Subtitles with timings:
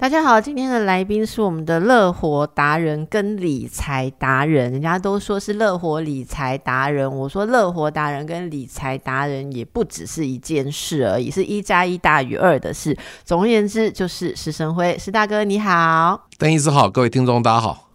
[0.00, 12.96] 大家好，今天的来宾是我们的乐活达人跟理财达人，人家都说是乐活理财达人，我说乐活达人跟理财达人也不只是一件事而已，是一加一大于二的事。
[13.24, 17.88] 总而言之，就是石生辉，石大哥你好， 邓医师好，各位听众大家好。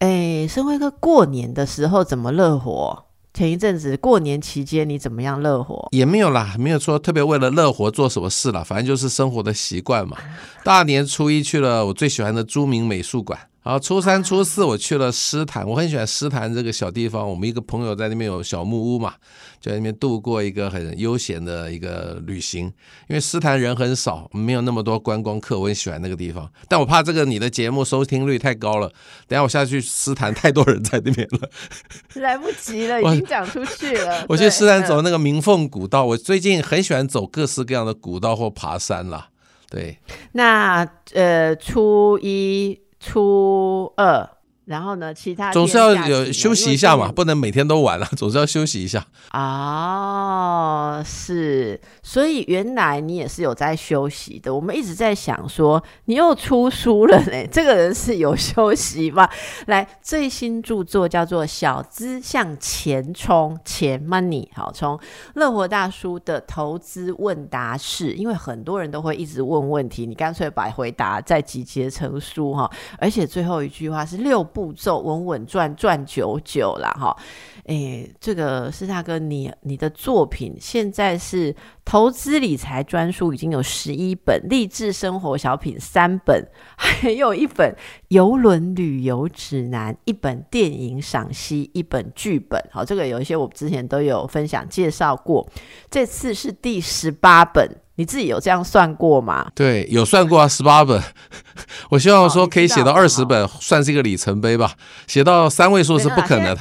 [0.00, 3.06] 哎，生辉哥过年的时候怎么乐活？
[3.32, 5.88] 前一阵子过年期间你怎么样乐活？
[5.92, 10.16] 也没有啦，没有说特别为了乐活做什么事啦，反正就是生活的习惯嘛。
[10.64, 17.28] 大年初一去了我最喜欢的著名美术馆，然后初三、初四我去了诗坛，我很喜欢诗坛这个小地方。
[17.28, 19.14] 我们一个朋友在那边有小木屋嘛，
[19.60, 22.64] 就在那边度过一个很悠闲的一个旅行。
[23.08, 26.50] 因为诗坛人很少，没有那么多观光客，我很喜欢那个地方。
[26.68, 28.88] 但我怕这个你的节目收听率太高了，
[29.28, 31.50] 等下我下去诗坛太多人在那边了。
[32.22, 34.24] 来不及了，已经讲出去了。
[34.30, 39.28] 我去诗坛走那个鸣凤古道，我最近很喜欢走各式各样的古道或爬山啦。
[39.68, 39.98] 对，
[40.32, 44.28] 那呃，初一、初二，
[44.70, 49.04] 然后呢，其他总是要有休息一下嘛，不能每天都玩了，总是要休息一下。
[49.32, 54.54] 哦，是，所以原来你也是有在休息的。
[54.54, 59.28] 我们一直在想说，你又出书了呢，这个人是有休息吗？
[59.66, 64.96] 来，最新著作叫做《小资向前冲钱 Money》，好，从
[65.34, 72.70] 乐活大叔的投资问答式，因为很多人都会一直问问题，你干脆把回答再集结成书哈。
[72.98, 77.16] 而且最后一句话是六步步骤，稳稳赚赚九九啦哈。
[77.64, 81.54] 哎，这个是大哥，你你的作品现在是
[81.84, 87.74] 投资理财专书，已经有十一本，励志生活小品三本， 还有一本
[88.08, 92.62] 游轮旅游指南，一本电影赏析，一本剧本。
[92.70, 95.48] 好，这个有一些我之前都有分享介绍过，
[95.88, 97.66] 这次是第十八本，
[98.00, 99.46] 你自己有这样算过吗？
[99.54, 100.98] 对，有算过啊，十八本。
[101.90, 104.72] 我希望说可以写到二十本，算是一个里程碑吧。
[105.06, 106.60] 写到三位数是不可能的。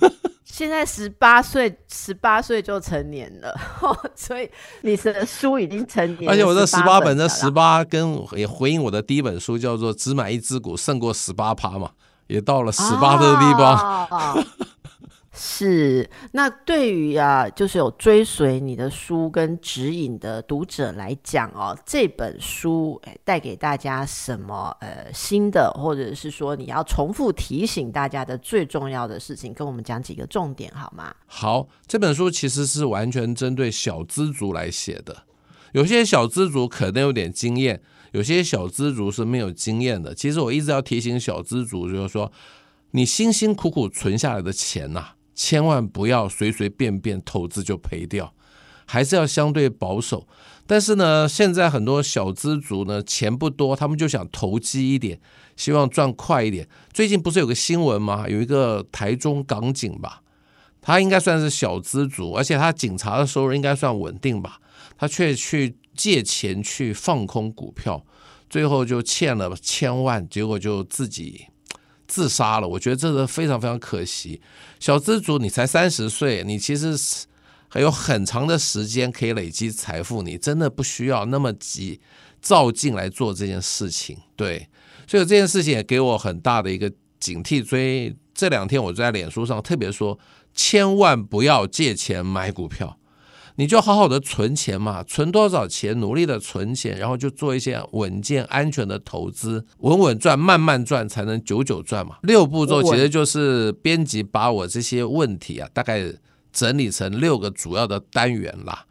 [0.44, 3.58] 现在十八岁，十八岁就成年了，
[4.14, 4.50] 所以
[4.82, 6.30] 你的书已经成年。
[6.30, 11.88] 而且我这十八本，这十八跟也回应我的第一本书叫做《只买一只股胜过十八趴》嘛，
[12.26, 14.44] 也到了十八的地方。
[15.58, 31.14] 是，那对于啊，就是有追随你的书跟指引的读者来讲哦，这本书带给大家什么呃新的，或者是说你要重复提醒大家的最重要的事情，跟我们讲几个重点好吗？
[31.24, 35.22] 好，这本书其实是完全针对小资族来写的，
[35.72, 37.80] 有些小资族可能有点经验，
[38.12, 40.14] 有些小资族是没有经验的。
[40.14, 42.30] 其实我一直要提醒小资族，就是说，
[42.90, 45.12] 你辛辛苦苦存下来的钱呐。
[45.36, 48.32] 千万不要随随便便投资就赔掉，
[48.86, 50.26] 还是要相对保守。
[50.66, 55.20] 但是呢，现在很多小资族呢，钱不多，他们就想投机一点，
[55.54, 56.66] 希望赚快一点。
[56.92, 58.28] 最近不是有个新闻吗？
[58.28, 60.22] 有一个台中港警吧，
[60.80, 64.58] 他应该算是小资族，而且他警察的收入应该算稳定吧，
[64.98, 68.04] 他却去借钱去放空股票，
[68.50, 71.46] 最后就欠了千万，结果就自己。
[72.06, 74.40] 自杀了，我觉得这个非常非常可惜。
[74.78, 76.96] 小资族，你才三十岁，你其实
[77.68, 82.00] 还有很长的时间可以累积财富，你真的不需要那么急
[82.40, 84.16] 照进来做这件事情。
[84.36, 84.68] 对，
[85.06, 87.64] 所以这件事情也给我很大的一个警惕。
[87.64, 90.18] 所以这两天我在脸书上特别说，
[90.54, 92.98] 千万不要借钱买股票。
[93.58, 102.18] 你就好好的存钱嘛，存多少钱，努力的存钱，然后就做一些稳健安全的投资，稳稳赚，慢慢赚，才能久久赚嘛。
[102.22, 106.04] 六步骤其实就是编辑把我这些问题啊，大概
[106.52, 108.84] 整理成六个主要的单元啦。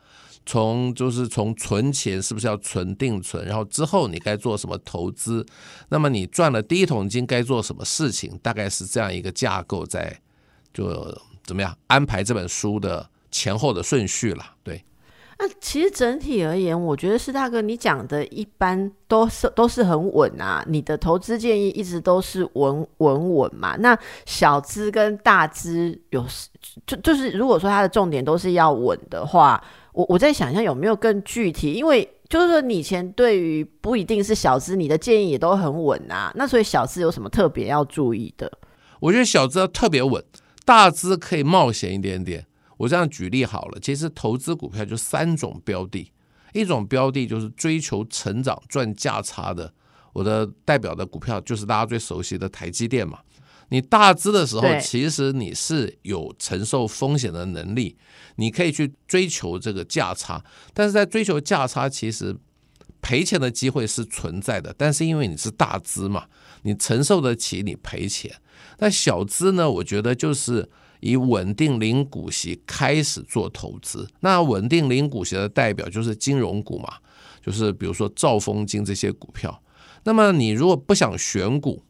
[0.48, 5.46] 从就是从存钱是不是要存定存，然后之后你该做什么投资，
[5.90, 10.20] 那么你赚了第一桶金该做什么事情，大概是这样一个架构，在
[10.74, 13.08] 就怎么样安排这本书的。
[13.36, 14.82] 前后的顺序了，对。
[15.38, 20.64] 那其实整体而言，我觉得是大哥你讲的一般都是都是很稳啊。
[20.66, 23.76] 你的投资建议一直都是稳稳稳嘛。
[23.80, 26.26] 那小资跟大资有
[26.88, 29.62] 就就是如果说它的重点都是要稳的话，
[29.92, 31.74] 我我在想一下有没有更具体？
[31.74, 36.32] 因为就是说你以前对于不一定是小资，你的建议也都很稳啊。
[36.36, 38.50] 那所以小资有什么特别要注意的？
[39.02, 40.24] 我觉得小资要特别稳，
[40.64, 42.46] 大资可以冒险一点点。
[42.78, 46.12] 我这样举例好了，其实投资股票就三种标的，
[46.54, 49.74] 一种标的就是追求成长赚价差的，
[50.14, 53.20] 我的代表的股票就是大家最熟悉的台积电嘛。
[53.70, 57.98] 你大资的时候，其实你是有承受风险的能力，
[58.36, 62.38] 你可以去追求这个价差，但是在追求价差，其实
[63.02, 64.72] 赔钱的机会是存在的。
[64.78, 66.26] 但是因为你是大资嘛，
[66.62, 68.32] 你承受得起你赔钱。
[68.78, 70.70] 那小资呢，我觉得就是
[71.00, 74.08] 以稳定零股息开始做投资。
[74.20, 76.94] 那稳定零股息的代表就是金融股嘛，
[77.44, 79.62] 就是比如说兆丰金这些股票。
[80.04, 81.84] 那么你如果不想选股，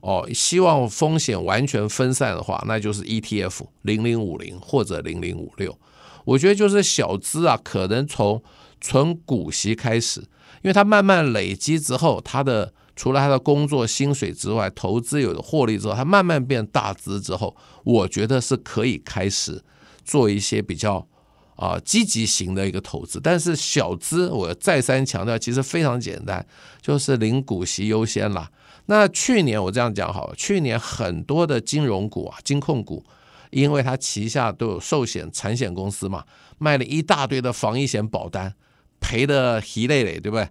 [0.00, 5.78] 哦，希望风险完全分散的话，那就是 ETF 零零五零或者零零五六。
[6.24, 8.42] 我觉得就是小资啊，可能从
[8.80, 10.20] 存股息开始，
[10.62, 19.64] 因为它慢慢累积之后，它的除了他的工作薪水之外，投资有了获利之后，他慢慢变大资之后，我觉得是可以开始
[20.04, 21.08] 做一些比较
[21.56, 23.18] 啊、积极型的一个投资。
[23.18, 26.46] 但是小资，我再三强调，其实非常简单，
[26.82, 28.50] 就是零股息优先啦。
[28.84, 33.02] 那去年我这样讲好了，去年很多的金融股啊、金控股，
[33.48, 36.22] 因为它旗下都有寿险、产险公司嘛，
[36.58, 38.52] 卖了一大堆的防疫险保单，
[39.00, 40.46] 赔的稀累累，对不对？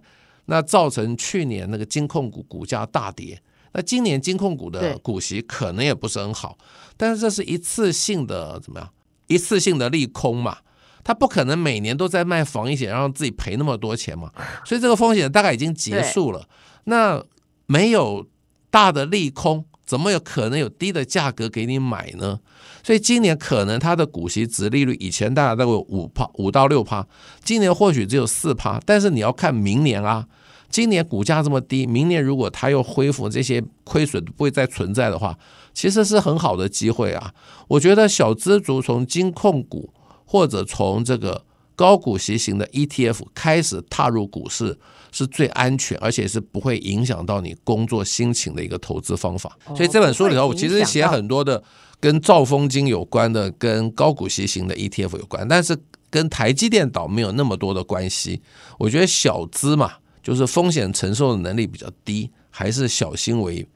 [0.50, 3.40] 那造成去年那个金控股股价大跌。
[3.72, 6.58] 那今年金控股的股息可能也不是很好，
[6.96, 8.90] 但是这是一次性的怎么样？
[9.28, 10.58] 一次性的利空嘛，
[11.04, 14.32] 他不可能每年都在卖防疫险，让自己赔那么多钱嘛。
[14.64, 16.48] 所以这个风险大概已经结束了。
[16.86, 17.22] 那
[17.66, 18.26] 没有
[18.72, 22.40] 大的利空，怎么有可能有低的价格给你买呢？
[22.82, 27.06] 所以今年可能它的股息值利率以前大概都有五趴五到六趴，
[27.44, 30.26] 今年或许只有四趴，但是你要看明年啊。
[30.70, 35.36] 今年股价这么低，明年如果它又恢复，这些亏损不会再存在的话，
[35.74, 37.34] 其实是很好的机会啊。
[37.68, 39.92] 我觉得小资族从金控股
[40.24, 41.44] 或者从这个
[41.74, 44.78] 高股息型的 ETF 开始踏入股市，
[45.10, 49.56] 是最安全，而且是不会影响到你工作心情的一个投资方法。
[49.66, 51.62] 哦所以这本书里头，我其实写很多的
[51.98, 55.76] 跟兆丰金有关的，跟高股息型的 ETF 有关，但是
[56.10, 58.42] 跟台积电倒没有那么多的关系。
[58.78, 63.66] 我觉得小资嘛，就是风险承受的能力比较低，还是小心为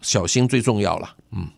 [0.00, 1.16] 小心最重要了。
[1.32, 1.48] 嗯，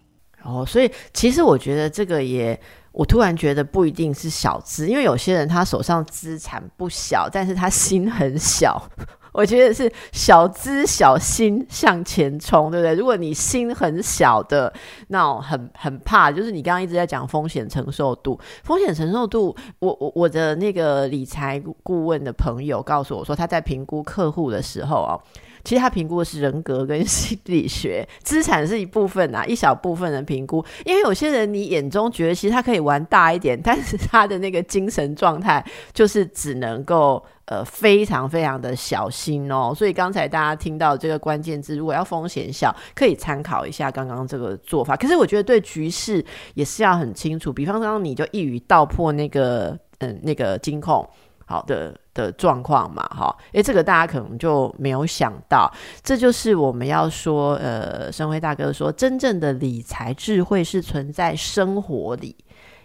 [0.42, 2.58] 哦，所以其实我觉得这个也，
[2.92, 8.90] 我突然觉得不一定是小资，因为有些人他手上资产不小，但是他心很小。
[9.32, 12.94] 我觉得是小资小心向前冲，对不对？
[12.94, 14.72] 如果你心很小的，
[15.08, 25.20] 那种很很怕，就是你刚刚一直在讲风险承受度，风险承受度，我我我的那个理财顾问的朋友告诉我说，他在评估客户的时候哦，
[25.62, 30.64] 其实他评估的是人格跟心理学，资产是一部分啊，一小部分的评估。
[30.84, 39.74] 因为有些人你眼中觉得其实他可以玩大一点，但是他的那个精神状态就是只能够呃非常非常的小心哦。
[39.76, 44.96] 所以刚才大家听到这个关键字，如果要风险小，可以参考一下刚刚这个做法。
[44.96, 46.24] 可是我觉得对局势
[46.54, 51.06] 也是要很清楚，比方刚刚你就一语道破那个嗯那个金控。
[51.46, 55.68] 好的的状况嘛，哈，诶，这个大家可能就没有想到，
[56.00, 62.36] 这就是我们要说，呃，生辉大哥说，真正的理财智慧是存在生活里，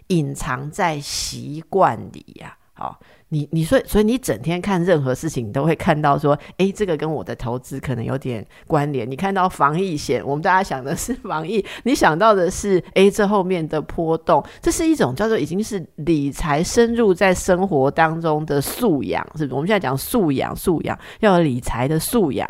[0.08, 3.00] 隐藏在习惯里呀、好，
[3.30, 9.10] 你你说，所以你整天看任何事情，你都会看到说，哎，这个跟我的投资可能有点关联。
[9.10, 19.54] 你看到防疫险，我们大家想的是防疫，你想到的是，哎，这后面的波动，这是一种叫做已经是理财深入在生活当中的素养，是不是？
[19.54, 22.46] 我们现在讲素养，素养要有理财的素养。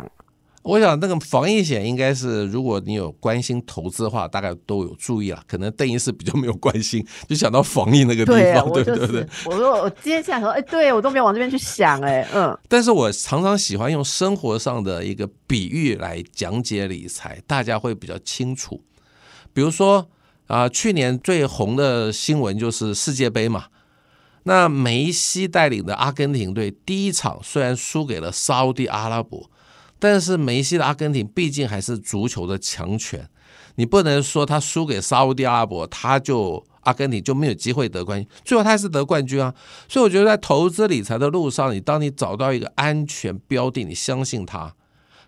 [0.67, 5.41] 我想那个防疫险应该是，如果你有关心投资的话，大概都有注意了。
[5.47, 9.27] 可能邓医师比较没有关心，就想到防疫那个地方，我对就是不对？
[9.45, 18.81] 我说我今天想说，哎、对我都没有往这边去想、哎，嗯，但是我常常喜欢用生活上的一个比喻来讲解理财，大家会比较清楚。
[19.53, 20.09] 比如说
[20.47, 23.65] 啊、去年最红的新闻就是世界杯嘛。
[24.43, 29.49] 那梅西带领的阿根廷队第一场虽然输给了沙地阿拉伯，
[29.99, 33.27] 但是梅西的阿根廷毕竟还是足球的强权，
[33.75, 39.53] 你不能说他输给沙地阿拉伯，他就阿根廷就没有机会得冠军，最后他还是得冠军啊。
[39.87, 44.73] 所以我觉得在投资理财的路上，你当你找到一个安全标的，你相信它，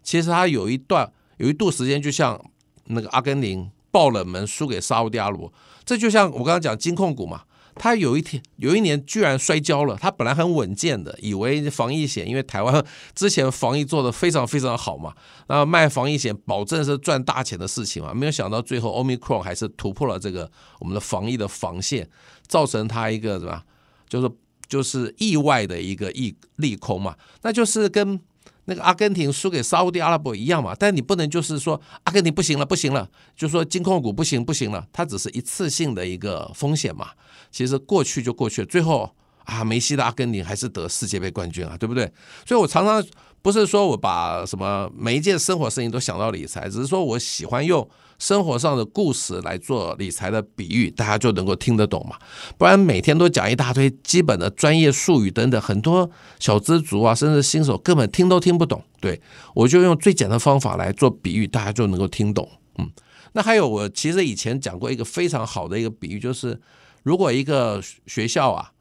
[0.04, 2.40] 其实它有一段有一度时间，就像
[2.86, 5.52] 那个阿根廷爆冷门输给沙特阿拉伯，
[5.84, 7.42] 这就像我刚刚讲金控股嘛。
[7.76, 12.86] 他有一天有一年居然摔跤了，他本来很稳健的，以为防疫险，因为台湾
[13.16, 15.14] 之前防疫做得非常非常好嘛，
[15.48, 22.10] 那卖防疫险保证是赚大钱的事情嘛，没有想到最后 Omicron 还是突破了这个我们的防疫的防线，
[22.48, 23.62] 造成他一个什么，
[24.08, 24.30] 就是
[24.68, 28.20] 就是意外的一个利利空嘛，那就是跟
[28.66, 30.76] 那个阿根廷输给沙地阿拉伯一样嘛。
[30.78, 37.10] 但你不能就是说阿根廷不行了，不行了，就说金控股不行不行了，它只是一次性的一个风险嘛。
[37.52, 39.10] 其实过去就过去了，最后
[39.46, 42.12] 啊，梅西的阿根廷还是得世界杯冠军啊，对不对？
[42.46, 43.04] 所以我常常
[43.42, 47.88] 不是说我把什么每一件生活事情都想到理财，只是说我喜欢用。
[48.20, 52.18] 生活上的故事来做理财的比喻，大家就能够听得懂嘛？
[52.58, 58.84] 不然每天都讲一大堆基本的专业术语等等，很多小资族啊，甚至新手根本听都听不懂。
[59.00, 59.22] 对
[59.56, 62.46] 我就用最简单的方法来做比喻，大家就能够听懂。
[62.78, 62.92] 嗯，
[63.32, 66.60] 那还有我其实以前讲过一个非常好的一个比喻，就是
[67.04, 68.72] 如果一个学校啊，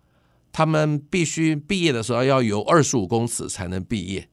[0.53, 4.29] 他们必须毕业的时候要游二十五公尺才能毕业，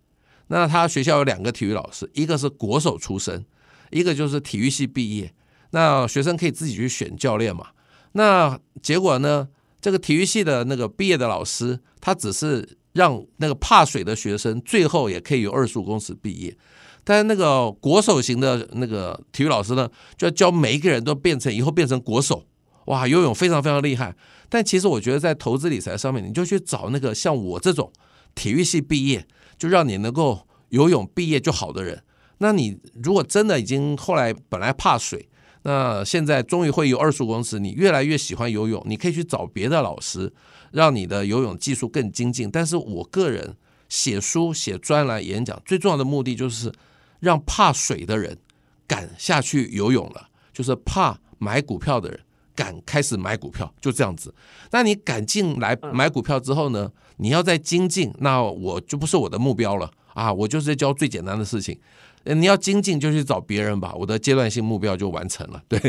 [0.47, 3.45] 那他学校有两个体育老师，一个是国手出身。
[3.91, 5.31] 一个就是体育系毕业，
[5.69, 7.67] 那学生可以自己去选教练嘛。
[8.13, 9.47] 那结果呢？
[9.79, 16.57] 这个体育系的那个毕业的老师，他只是让那个怕水的学生最后也可以有二十五公尺毕业。
[17.03, 19.87] 但是那个国手型的那个体育老师呢，
[20.17, 22.43] 就要教每一个人都变成以后变成国手，
[22.85, 24.15] 哇，游泳非常非常厉害。
[24.49, 27.91] 但其实我觉得在投资理财上面，你就去找那个像我这种
[28.35, 29.25] 体育系毕业，
[29.57, 32.03] 就让你能够游泳毕业就好的人。
[32.37, 35.27] 那你如果真的已经后来本来怕水，
[35.63, 40.31] 那现在终于会游二十五公尺，你越来越喜欢游泳，你可以去找别的老师，
[40.71, 42.51] 让你的游泳技术更精进。
[42.51, 43.55] 但是我个人
[43.89, 46.71] 写书、写专栏、演讲，最重要的目的就是
[47.19, 48.37] 让怕水的人
[48.85, 52.19] 敢下去游泳了，就是怕买股票的人
[52.55, 54.33] 敢开始买股票，就这样子。
[54.71, 56.91] 那你敢进来买股票之后呢？
[57.17, 60.33] 你要再精进，那我就不是我的目标了啊！
[60.33, 61.79] 我就是在教最简单的事情。
[62.25, 65.61] 你要精进就去找别人吧，我的阶段性目标就完成了。
[65.69, 65.79] 对，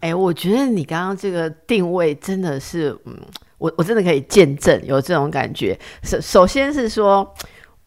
[0.00, 3.14] 哎，我觉得你刚刚这个定位真的是，嗯，
[3.58, 5.78] 我我真的可以见证有这种感觉。
[6.02, 7.34] 首首先是说，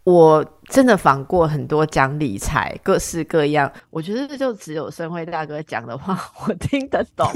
[0.03, 7.27] 我真的访过很多讲理财，各式各样，我觉得就只有生辉大哥讲的话 我听得懂。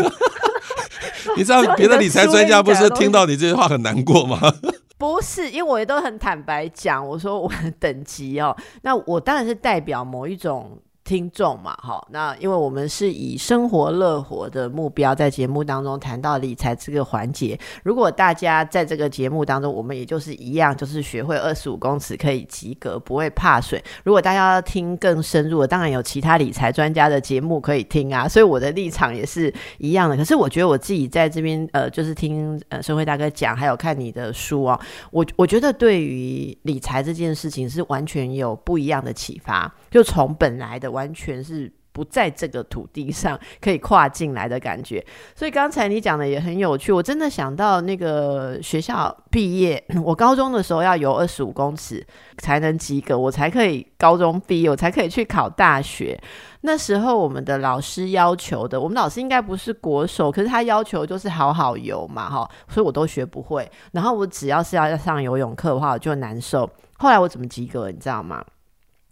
[1.38, 4.40] 你知道别的理财专家不是听到你这句话很难过吗？
[4.98, 10.78] 不是，因为我也都很坦白讲，我说我的等级哦，那我当然是代表某一种。
[11.08, 17.58] 听众嘛，好，那因为我们是以生活乐活的目标，在节目当中谈到理财这个环节。
[17.82, 23.82] 如果大家在这个节目当中，我们也就是一样，就是学会二十五公尺可以及格，不会怕水。
[24.04, 28.28] 如果大家要听更深入的，当然有其他理财专家的节目可以听啊。
[28.28, 30.18] 所以我的立场也是一样的。
[30.18, 34.78] 可是我觉得我自己在这边，呃，就是听呃社会大哥讲，还有看你的书啊，
[35.12, 39.74] 我我觉得对于理财这件事情是完全有不一样的启发。
[39.90, 45.04] 就从本来的完全是不在这个土地上可以跨进来的感觉，
[45.36, 46.92] 所以刚才你讲的也很有趣。
[46.92, 52.06] 我真的想到那个学校毕业， 我高中的时候要游二十五公尺
[52.38, 56.20] 才能及格，我才可以高中毕业，我才可以去考大学。
[56.62, 63.70] 那时候我们的老师要求的，我们老师应该不是国手，可是他要求就是好好游嘛，哈，所以我都学不会。
[63.94, 66.70] 然后我只要是要上游泳课的话，我就难受。
[66.98, 68.44] 后来我怎么及格，你知道吗？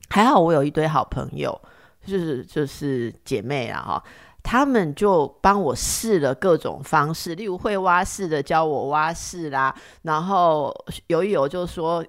[0.09, 1.59] 还好我有一堆好朋友，
[2.05, 4.03] 就是就是姐妹啊哈，
[4.43, 10.73] 他们就帮我试了各种方式，例如会蛙式的教我蛙式啦，然后
[11.07, 12.05] 游一游就说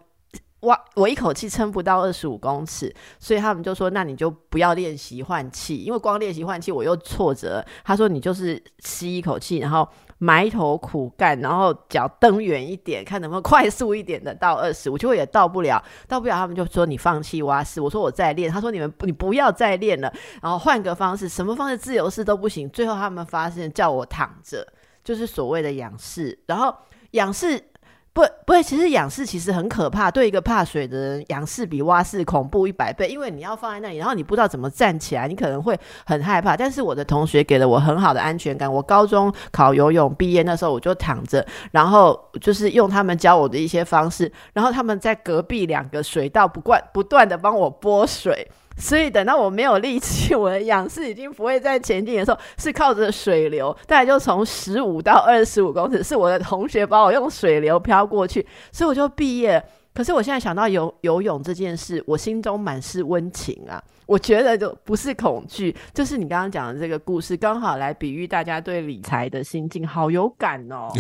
[0.61, 7.65] 蛙我一口气撑不到二十五公尺，所以他们就说那你就不要练习换气，因为光练习换气我又挫折。
[7.85, 9.88] 他说你就是吸一口气，然后。
[10.18, 17.80] 埋头苦干，然后脚蹬远一点，看能不能快速一点的到二十五，结果也到不了，到不了，他们就说你放弃蛙式。
[17.80, 22.68] 我说我在练，他说你们你不要再练了，然后换个方式，什么方式自由式都不行。
[22.70, 24.66] 最后他们发现叫我躺着，
[25.04, 26.75] 就是所谓的仰式，然后
[27.12, 27.62] 仰式。
[28.16, 28.62] 不，不会。
[28.62, 33.08] 其实仰视其实很可怕，对一个怕水的人，仰视比蛙式恐怖一百倍。
[33.08, 36.56] 因为你要放在那里，然后你不知道怎么站起来，你可能会很害怕。
[36.56, 38.73] 但是我的同学给了我很好的安全感。
[38.73, 48.50] 我高中考游泳毕业那时候，我就躺着，然后就是用他们教我的一些方式，然后他们在隔壁两个水道不断不断的帮我拨水。
[48.76, 59.62] 所以等到我没有力气，我的仰视已经不会再前进的时候，是靠着水流，大概就从十五到二十五公尺，是我的同学把我用水流漂过去，所以我就毕业。
[59.95, 63.83] 可是我现在想到游游泳这件事，我心中满是温情啊。
[64.06, 70.88] 我觉得就不是恐惧，就是你刚刚讲的这个故事，刚好来比喻大家对理财的心境，好有感哦。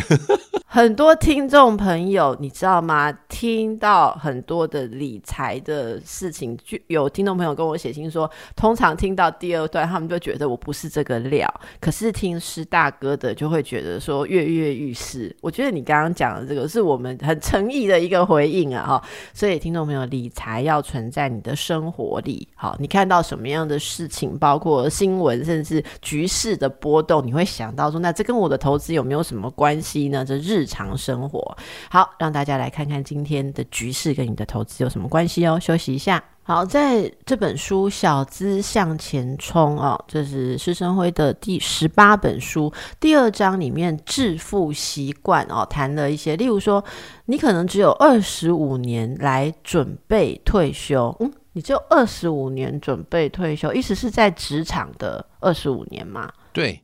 [0.68, 3.10] 很多听众朋友，你知道吗？
[3.28, 11.48] 听到很多的理财的事情，就有听众朋友跟我写信说，通常听到第二段，他们就觉得我不是这个料。
[11.80, 15.34] 可是听师大哥的，就会觉得说跃跃欲试。
[15.40, 18.84] 我觉得你刚刚讲的这个，是我们很诚意的一个回应啊！
[18.86, 22.46] 哈，所以听众朋友，理财要存在你的生活里。
[22.54, 30.24] 好，你看看到什么样的事情，包括新闻，甚至局势的波动，你会想到说，那这跟我的投资有没有什么关系呢？
[30.24, 31.58] 这日常生活，
[31.90, 35.60] 好，让大家来看看今天的局势跟你的投资有什么关系哦。
[35.60, 46.82] 休息一下，好，在这本书《小资向前冲》哦，这是施生辉的第十八本书，第二章里面致富习惯哦，谈了一些，例如说，
[47.26, 56.30] 你可能只有二十五年来准备退休，嗯，你只有二十五年准备退休，意思是在职场的二十五年嘛？
[56.52, 56.82] 对。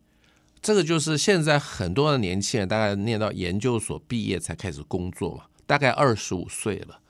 [0.62, 7.00] 这个就是现在很多的年轻人，大概念到研究所毕业才开始工作嘛，大概二十五岁了。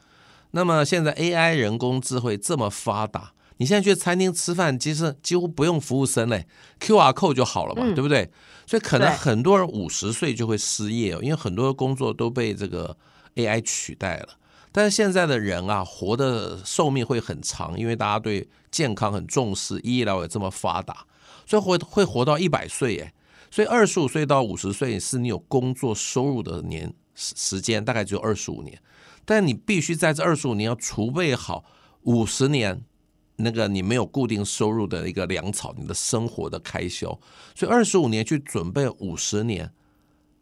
[0.50, 6.48] 那么现在 AI 人工智慧这么发达，你现在去餐厅吃饭，其实几乎不用服务生嘞
[6.80, 8.28] ，QR code 就好了嘛，对不对？
[8.66, 12.96] 所以可能很多人五十岁就会失业，哦因为很多的工作都被这个
[13.36, 14.28] AI 取代了。
[14.72, 21.06] 但是现在的人啊，活的寿命会很长，因为大家对健康很重视，医疗也这么发达，
[21.46, 23.12] 所以会会活到一百岁耶。
[23.50, 28.80] 所以二十五岁到五十岁是你有工作收入的年时时间，大概只有二十五年，
[29.26, 31.62] 但你必须在这二十五年要储备好
[32.04, 32.82] 五十年
[33.36, 37.08] 那个你没有固定收入的一个粮草，你的生活的开销。
[37.54, 39.70] 所以二十五年去准备五十年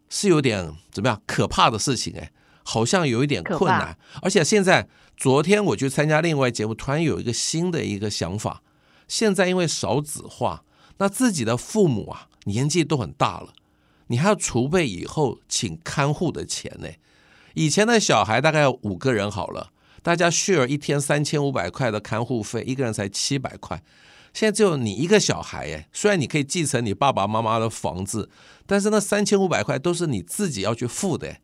[0.07, 2.31] 是有点怎么样可怕的事情哎，
[2.63, 3.97] 好像有一点困难。
[4.21, 8.61] 而且现在昨天我去参加另外节目，突然有一个新的一个想法，
[9.07, 10.63] 现在因为少子化，
[10.97, 12.27] 那自己的父母啊。
[12.45, 13.53] 年纪都很大了，
[14.07, 16.87] 你还要储备以后请看护的钱呢。
[17.53, 19.69] 以前的小孩大概五个人好了，
[20.01, 23.83] 大家 share 一天三千五百块的看护费，一个人才七百块。
[24.33, 28.31] 现在只有你一个小孩，哎，虽然你可以继承你爸爸妈妈的房子，
[28.65, 31.37] 但是那三千五百块都是你自己要去付的。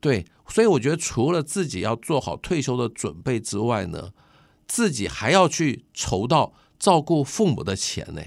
[0.00, 4.12] 对，所以我觉得除了自己要做好退休的准备之外呢，
[4.66, 8.22] 自己还要去筹到照顾父母的钱呢。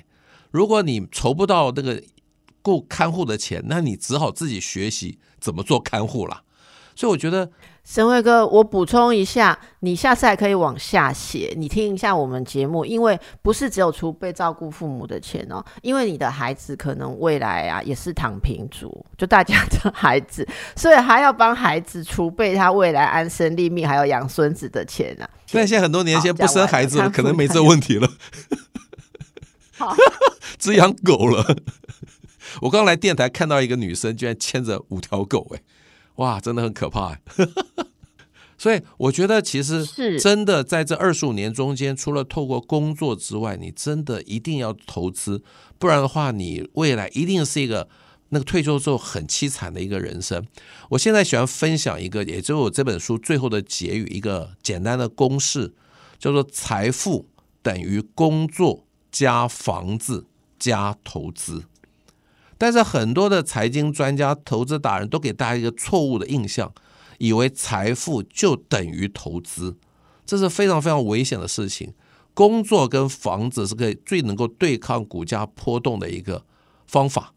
[0.52, 2.04] 如果你筹不到那个
[2.62, 6.44] 雇看护的钱，那你只好自己学习怎么做看护了。
[6.94, 7.50] 所以我觉得，
[7.84, 25.28] 沈伟哥，我补充一下，你下次还可以往下写，你听一下我们节目，因为不是只有储备照顾父母的钱哦，因为你的孩子可能未来啊也是躺平族，就大家的孩子， 所以还要帮孩子储备他未来安身立命，还有养孙子的钱啊。
[25.52, 28.08] 但现在很多年轻人不生孩子，可能没这问题了。
[30.60, 31.58] 只养狗了。
[32.62, 35.62] 我刚来电台看到一个女生，居然牵着五条狗，哎，
[36.22, 37.20] 哇，真的很可怕。
[38.58, 39.86] 所以我觉得，其实
[40.20, 45.44] 真的在这二十五年中间，除了透过工作之外，你真的一定要投资，
[45.80, 47.90] 不然的话，你未来一定是一个
[48.30, 50.46] 那个退休之后很凄惨的一个人生。
[50.90, 55.74] 我现在喜欢分享一个，也就是我这本书最后的结语，一个简单的公式，
[56.20, 57.28] 叫做财富
[57.62, 58.86] 等于工作。
[59.12, 60.26] 加房子
[60.58, 61.66] 加投资，
[62.62, 66.72] 但是很多的财经专家、投资达人都给大家一个错误的印象，
[67.18, 69.78] 以为财富就等于投资，
[70.28, 71.96] 这是非常非常危险的事情。
[72.36, 76.46] 工作跟房子是可以最能够对抗股价波动的一个
[76.86, 77.34] 方法。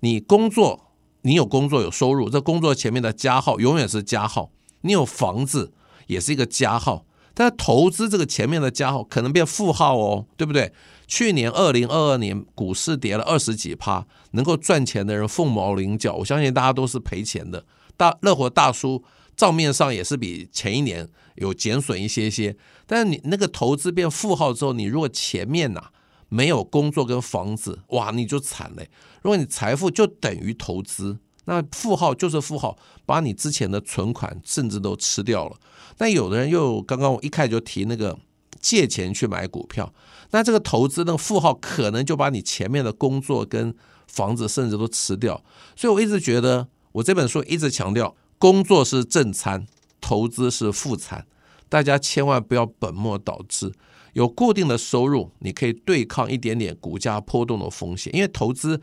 [0.00, 4.50] 你工作，你有工作有收入，这工作前面的加号永远是加号；
[4.82, 5.72] 你有房子，
[6.08, 7.06] 也是一个加号。
[7.32, 10.74] 但是投资这个前面的加号可能变负号哦，对不对？
[11.06, 16.14] 去年二零二二年股市跌了二十几趴，能够赚钱的人凤毛麟角。
[16.14, 17.64] 我相信大家都是赔钱的。
[17.96, 19.04] 大乐活大叔
[19.36, 25.90] 账面上也是比前一年有减损一些些，但是你那个投资变负号之后，你如果前面呐
[26.28, 28.82] 没有工作跟房子，哇，你就惨了。
[29.22, 35.56] 如果你财富就等于投资，那负号就是负号，把你之前的存款甚至都吃掉了。
[35.96, 38.18] 但有的人又刚刚我一开始就提那个
[38.60, 39.94] 借钱去买股票。
[40.30, 43.74] 那这个投资那个负号可能就把你前面的工作跟
[44.06, 45.42] 房子甚至都吃掉，
[45.74, 49.66] 所以我一直觉得我这本书一直强调，工作是正餐，
[50.00, 51.26] 投资是副餐，
[51.68, 53.72] 大家千万不要本末倒置。
[54.12, 58.80] 有固定的收入，你可以对抗一点点股价波动的风险，因为投资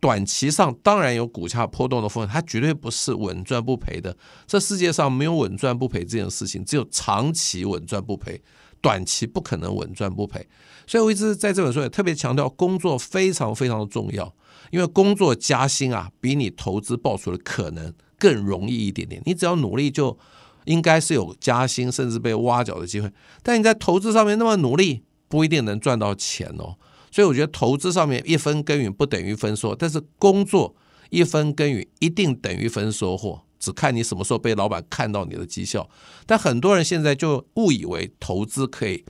[0.00, 4.16] 短期上当然有股价波动的风险，它绝对不是稳赚不赔的。
[4.44, 8.42] 这世界上没有稳赚不赔这件事情，只有长期稳赚不赔。
[8.82, 10.46] 短期不可能稳赚不赔。
[10.86, 14.34] 所以我一直在这本书也特别强调，工作非常非常的重要，
[14.70, 19.22] 因为工作加薪啊，比你投资报酬的可能更容易一点点。
[19.24, 20.18] 你只要努力，就
[20.64, 23.10] 应该是有加薪甚至被挖角的机会。
[23.42, 26.76] 但你在投资上面那么努力，不一定能赚到钱哦。
[27.10, 30.74] 所以我觉得投资上面一分耕耘不等于分收，但是工作
[31.10, 35.88] 一分耕耘一定等于分收获，只看你什么时候被老板看到你的绩效。
[36.26, 39.04] 但很多人现在就误以为投资可以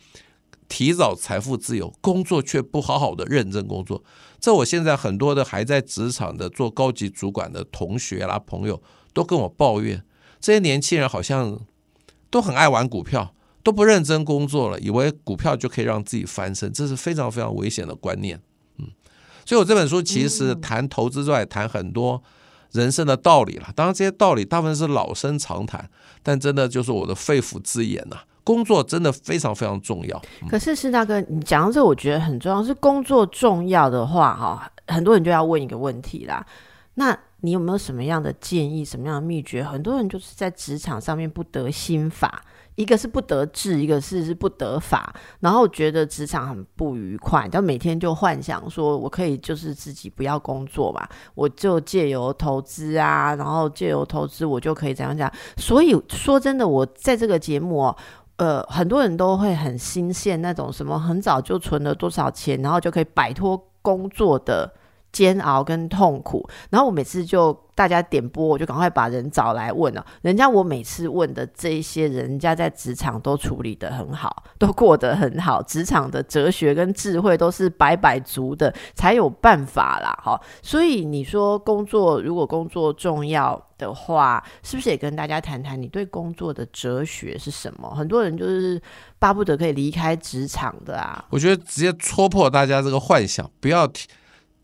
[0.68, 4.04] 提早财富自由，工作却不好好的认真工作。
[4.38, 8.82] 这我现在很多的还在职场的做高级主管的同学啦朋友
[9.14, 10.04] 都跟我抱怨，
[10.38, 11.58] 这些年轻人好像
[12.28, 13.34] 都很爱玩股票。
[13.64, 18.42] 都不认真工作了，以为股票就可以让自己翻身，这是非常非常危险的观念。
[18.78, 18.88] 嗯，
[19.46, 22.20] 所以我这本书其实谈投资之外，谈很多
[22.72, 23.68] 人生的道理了。
[23.76, 25.88] 当然，这些道理大部分是老生常谈，
[26.22, 28.16] 但真的就是我的肺腑之言呐。
[28.44, 30.20] 工作真的非常非常重要。
[30.48, 32.64] 可是，是大哥，你讲到这，我觉得很重要。
[32.64, 36.44] 是工作重要的话，哈，很多人就要问一个问题啦。
[36.94, 39.62] 那你有没有什么样的建议，什么样的秘诀？
[39.62, 42.42] 很多人就是在职场上面不得心法。
[42.74, 55.30] 一个是不得志，一个是是不得法，然后觉得职场很不愉快，就每天就幻想说，我可以就是自己不要工作嘛，我就借由投资啊，然后借由投资，我就可以怎样讲。
[55.56, 57.94] 所以说真的，我在这个节目，
[58.36, 64.72] 呃，很多人都会很新鲜那种什么，很早就存了多少钱，然后就可以摆脱工作的。
[65.12, 70.04] 煎熬跟痛苦，然后我每次就大家点播，我就赶快把人找来问了。
[70.22, 80.18] 人家我每次问的这一些人家在职场都处理的很好， 都过得很好，职场的哲学跟智慧都是百百足的，才有办法啦。
[80.24, 87.94] 哈，所以你说工作如果工作重要的话，是不是也跟大家谈谈你对工作的哲学是什么？
[87.94, 88.80] 很多人就是
[89.18, 91.22] 巴不得可以离开职场的啊。
[91.28, 94.08] 我觉得直接戳破大家这个幻想，不要提。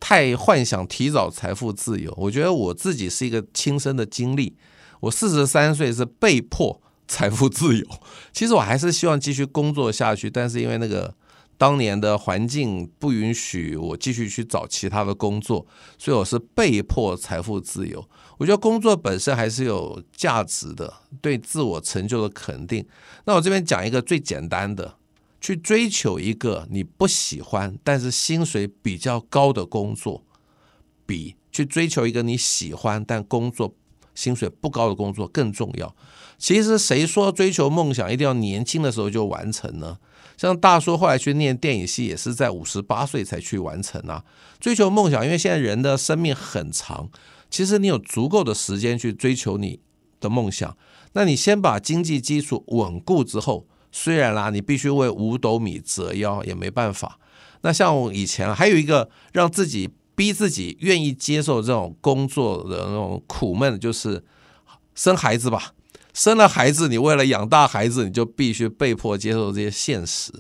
[0.01, 4.57] 太幻想提早财富自由，我觉得我自己是一个亲身的经历。
[5.01, 7.87] 我四十三岁是被迫财富自由，
[8.33, 11.15] 其实我还是希望继续工作下去，但是因为那个
[11.57, 15.67] 当年的环境不允许我继续去找其他的工作，
[15.99, 18.05] 所以我是被迫财富自由。
[18.39, 22.87] 我觉得工作本身还是有价值的，对自我成就的肯定。
[23.25, 24.98] 那我这边讲一个最简单的。
[25.41, 30.25] 去追求一个你不喜欢但是薪水比较高的工作，
[31.07, 33.75] 比去追求一个你喜欢但工作
[34.15, 35.95] 薪水不高的工作更重要。
[36.39, 39.99] 其实谁说追求梦想一定要年轻的时候就完成呢？
[40.37, 44.25] 像大叔后来去念电影系，也是在五十八岁才去完成啊。
[44.61, 47.09] 追求梦想，因为现在人的生命很长，
[47.49, 49.81] 其实你有足够的时间去追求你
[50.21, 50.77] 的梦想。
[51.13, 53.67] 那你先把经济基础稳固之后。
[53.91, 57.19] 虽然啦，你必须为五斗米折腰，也没办法。
[57.63, 64.25] 那像我以前还有一个让自己逼自己愿意接受这种工作的那种苦闷，就是
[64.95, 65.75] 生孩子吧。
[66.15, 70.33] 生了孩子，你为了养大孩子，你就必须被迫接受这些现实。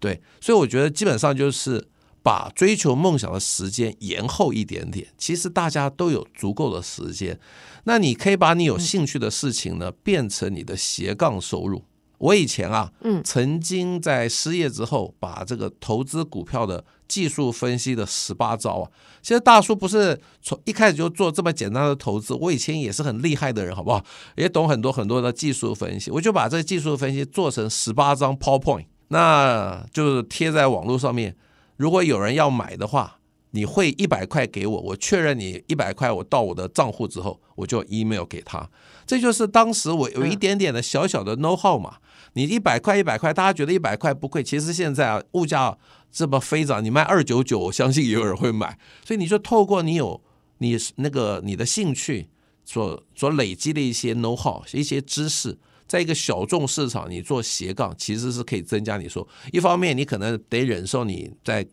[0.00, 1.86] 对，所以我觉得基本上就是
[2.22, 5.06] 把追求梦想的时间延后一点点。
[5.16, 7.38] 其实大家都有足够的时间，
[7.84, 11.84] 那你可以把你有兴趣的事情呢，变成你的斜杠收入。
[12.20, 18.90] 我以前啊，嗯，曾经在失业之后，把这个投资股票的技术分析的十八招啊，
[19.22, 24.04] 其实大叔不是从一开始就做这么简单的投资，我以前也是很厉害的人，好不好？
[24.36, 31.34] 也懂很多很多的技术分析，我就把这个技术分析做成十八张 PowerPoint，那就是贴在网络上面。
[31.78, 33.16] 如果有人要买的话，
[33.52, 38.68] 你会一百块给我，我确认你一百块，我到我的账户之后，我就 email 给他。
[39.06, 41.96] 这就是当时我有一点点的小小的 know how 嘛。
[42.34, 45.76] 你一百块一百块，大家觉得一百块不贵，其实现在啊物价
[46.12, 48.78] 这么飞涨，你卖二九九，我相信也有人会买。
[49.04, 50.22] 所以你就透过你有
[50.58, 52.28] 你那个你的兴趣
[52.64, 61.66] 所所累积的一些 know how 一些知识，在一个小众市场你做斜杠，其实是可以增加你说一方面你可能得忍受你在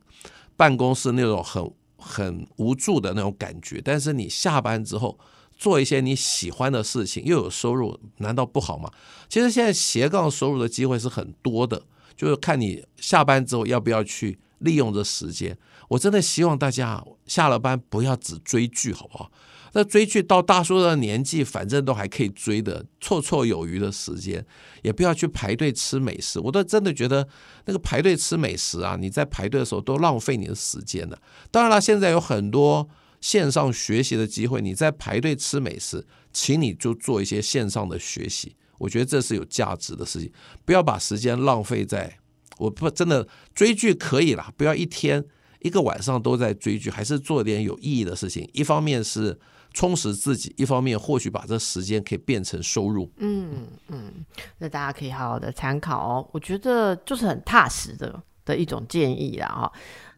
[0.55, 5.17] 办公室那种很很无助的那种感觉，但是你下班之后。
[5.57, 8.91] 做一些你喜欢的事情，又有收入，难道不好吗？
[9.27, 11.81] 其实现在斜杠收入的机会是很多的，
[12.15, 15.57] 就是看你下班之后要不要去利用这时间。
[15.89, 19.31] 我真的希望大家下了班不要只追剧，好不好？
[19.73, 24.45] 那追剧到大叔的年纪，反正都还可以追的，绰绰有余的时间，
[24.83, 26.39] 也不要去排队吃美食。
[26.39, 27.27] 我都真的觉得
[27.65, 31.19] 那个排队吃美食啊，你在排队的时候都浪费你的时间了。
[31.49, 32.87] 当然了，现在有很多。
[33.21, 40.31] 线上学习的机会，你在排队吃美食，请你就做一些线上的学习，我觉得这是有价值的事情。
[40.65, 42.17] 不要把时间浪费在
[42.57, 45.23] 我不真的追剧可以啦，不要一天
[45.59, 48.47] 一个晚上都在追剧，还是做点有意义的事情。
[48.53, 49.39] 一方面是
[49.73, 53.11] 充实自己，一方面或许把这时间可以变成收入。
[53.17, 54.25] 嗯嗯，
[54.59, 56.29] 那大家可以好好的参考哦。
[56.31, 59.71] 我觉得就是很踏实的的一种建议啦哈。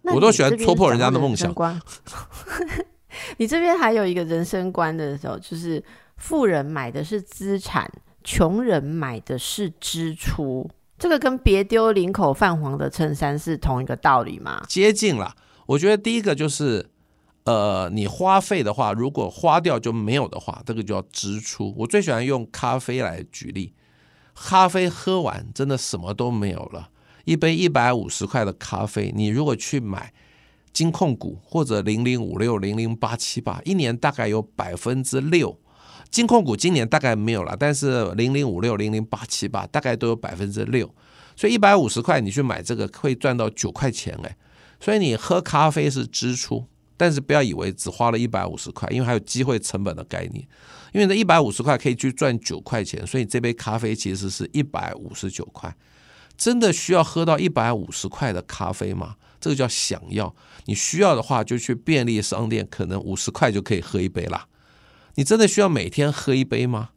[0.03, 1.53] 我都喜欢戳破人家的梦想
[3.37, 5.83] 你这边还有一个人生观的时候，就是
[6.17, 7.89] 富人买的是资产，
[8.23, 10.69] 穷人买的是支出。
[10.97, 14.63] 这个跟别丢领口泛黄的衬衫是同一个道理吗？
[14.67, 15.35] 接近了。
[15.65, 16.89] 我觉得第一个就是，
[17.45, 21.73] 呃，你花费的话，如果花掉就没有的话，这个叫支出。
[21.77, 23.73] 我最喜欢用咖啡来举例，
[24.35, 26.89] 咖啡喝完真的什么都没有了，
[27.25, 30.13] 一杯一百五十块的咖啡，你如果去买
[30.71, 35.59] 金控股或者零零五六零零八七八，一年大概有百分之六。
[36.09, 40.91] 金控股今年大概没有了，但是零零五六、零零八七八大概都有百分之六，
[41.35, 44.35] 所以一百五十块你去买这个会赚到九块钱哎，
[44.79, 46.65] 所以你喝咖啡是支出，
[46.97, 50.43] 但是不要以为只花了一百五十块，因为还有机会成本的概念，
[50.93, 55.71] 因为这一百五十块可以去赚九块钱，所以这杯咖啡其实是一百五十九块。
[56.39, 59.17] 真的需要喝到一百五十块的咖啡吗？
[59.41, 60.33] 这个叫想要。
[60.65, 64.47] 你需要的话，就去便利商店，可能五十块就可以喝一杯啦。
[65.15, 66.91] 你真的需要每天喝一杯吗？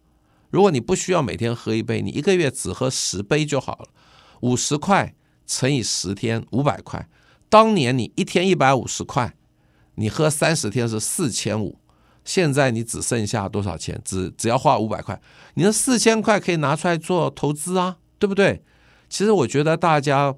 [0.51, 3.89] 如果你不需要每天喝一杯，你一个月只喝十杯就好了。
[4.43, 7.09] 五十块乘以十天，五百块。
[7.49, 9.35] 当年你一天一百五十块，
[9.97, 11.81] 你喝三十天是四千五。
[12.25, 14.01] 现在你只剩下多少钱？
[14.05, 15.21] 只只要花五百块，
[15.55, 18.63] 你的四千块可以拿出来做投资啊，对不对？
[19.13, 20.35] 其实我觉得大家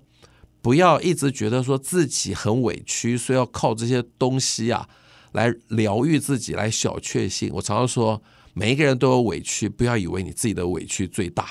[0.61, 4.89] 不要一直觉得说自己很委屈，所以要靠这些东西啊
[5.31, 7.53] 来疗愈自己，来小确幸。
[7.55, 8.21] 我常常说，
[8.53, 11.51] 每一个人都有委屈，不要以为你自己的委屈最大，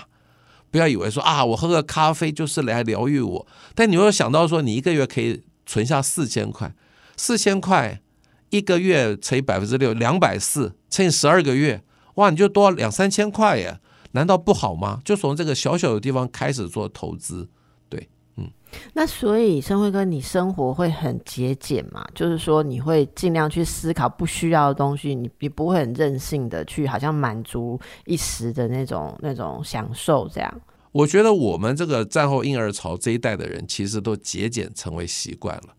[0.69, 3.47] 不要以为说啊，我喝个咖啡就是来疗愈我。
[3.73, 6.75] 但你有想到说，你一个月可以存下四千块，
[7.15, 8.01] 四千块
[8.49, 11.81] 一个月乘以百分之六，两百四乘以十二个月，
[12.15, 13.79] 哇，你就多两三千块耶。
[14.13, 14.99] 难道不好吗？
[15.05, 17.47] 就从这个小小的地方开始做投资，
[17.89, 18.49] 对，嗯
[18.93, 22.03] 那所以生辉哥，你生活会很节俭嘛？
[22.15, 30.61] 就是说你会尽量去思考不需要的东西，你你不会很任性的去好像满足一时的那种那种享受这样。
[30.91, 35.69] 我觉得我们这个战后婴儿潮这一代的人，其实都节俭成为习惯了，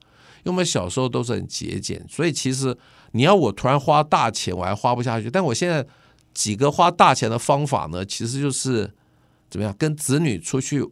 [0.42, 2.76] 因为我们小时候都是很节俭，所以其实
[3.12, 5.30] 你要我突然花大钱，我还花不下去。
[5.30, 5.86] 但我现在
[6.34, 8.92] 几个花大钱的方法呢，其实就是
[9.48, 10.86] 怎么样跟子女出去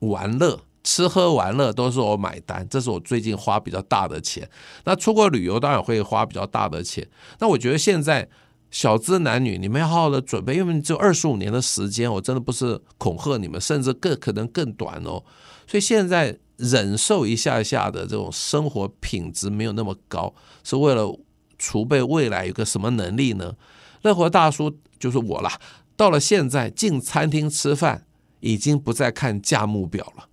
[0.00, 0.60] 玩乐。
[0.84, 4.48] 吃喝玩乐都是我买单，这是我最近花比较大的钱。
[4.84, 7.06] 那出国旅游当然会花比较大的钱。
[7.40, 8.26] 那我觉得现在
[8.70, 15.22] 小资男女，你们要好好的准备，因为只有二十五年的时间，我真的不是恐吓你们，甚至更可能更短哦。
[15.66, 20.32] 所以现在忍受一下下的这种生活品质没有那么高，
[20.64, 21.14] 是为了
[21.58, 23.54] 储备未来有个什么能力呢？
[24.02, 25.58] 乐活大叔就是我啦。
[25.96, 28.06] 到了现在进餐厅吃饭，
[28.40, 30.28] 已经不再看价目表了。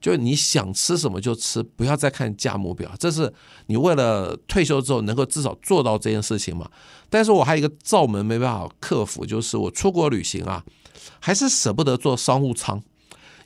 [0.00, 2.92] 就你想吃什么就吃，不要再看价目表。
[2.98, 3.32] 这是
[3.66, 6.70] 你为了退休之后能够至少做到这件事情嘛？
[7.08, 10.64] 但是我还有一个罩门没办法克服，就是我出国旅行啊，
[11.18, 12.76] 还是舍不得坐商务舱，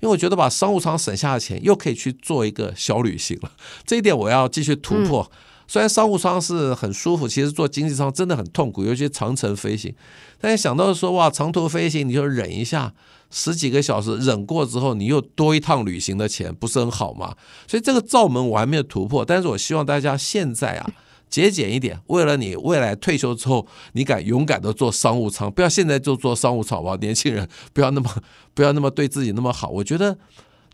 [0.00, 3.52] 因为我觉得把商务舱省下的钱又可以去做一个小旅行了。
[3.86, 5.30] 这一点我要继续突破。
[5.70, 9.94] 虽然商务舱是很舒服，其实坐经济舱真的很痛苦，尤其长程飞行。
[10.40, 12.92] 但是想到说哇，长途飞行你就忍一下。
[13.30, 17.36] 十几个小时忍过之后，你又多一趟旅行的钱，不是很好吗？
[17.68, 20.90] 所以这个罩门我还没有突破，但是我希望大家现在啊
[21.28, 28.10] 节俭一点，为了你未来退休之后，你敢勇敢的坐商务舱，不要现在就坐商务舱吧，年轻人不要那么
[28.54, 29.68] 不要那么对自己那么好。
[29.68, 30.18] 我觉得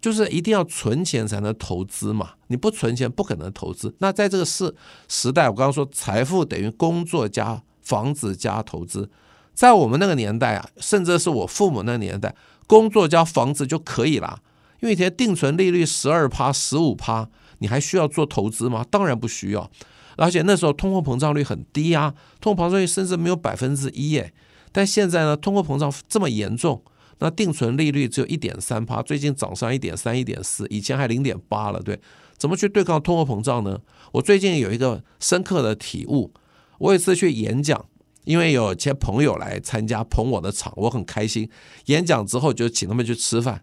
[0.06, 3.92] 就是一定要存钱才能投资嘛，你不存钱不可能投资。
[3.98, 4.72] 那在这个时
[5.08, 9.10] 时代，我刚刚说财富等于工作加房子加投资。
[9.52, 12.32] 在我们那个年代啊，甚至是我父母那年代，
[12.68, 14.38] 工作加房子就可以了。
[14.78, 18.86] 因为以前定存利率十二趴、十五趴，你还需要做投资吗？
[18.88, 19.68] 当然不需要。
[20.16, 24.32] 而且那时候通货膨胀率很低啊，通货膨胀率甚至没有百分之一耶。
[24.70, 26.80] 但现在呢，通货膨胀这么严重，
[27.18, 31.80] 那定存利率只有一点三趴，最近涨上一点三、一点四，以前还零点八了。
[31.80, 32.00] 对，
[32.36, 33.80] 怎么去对抗通货膨胀呢？
[34.12, 36.32] 我最近有一个深刻的体悟。
[36.78, 37.86] 我有一次去演讲。
[38.26, 41.48] 因为有些朋友来参加捧我的场，我很开心。
[41.84, 43.62] 演讲之后就请他们去吃饭，